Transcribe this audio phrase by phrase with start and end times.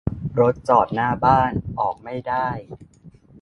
[0.39, 2.47] รถจอดหน้าบ้าน ออกไม่ได้